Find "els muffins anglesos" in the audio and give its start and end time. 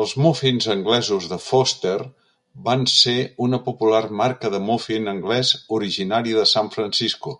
0.00-1.28